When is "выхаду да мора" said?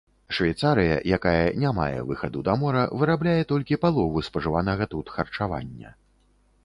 2.11-2.83